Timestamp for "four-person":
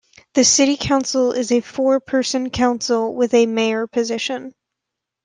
1.61-2.49